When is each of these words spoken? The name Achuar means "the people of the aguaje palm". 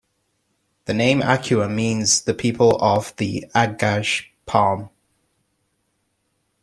The 0.85 0.95
name 0.95 1.19
Achuar 1.21 1.69
means 1.69 2.23
"the 2.23 2.33
people 2.33 2.75
of 2.83 3.15
the 3.17 3.45
aguaje 3.53 4.25
palm". 4.47 4.89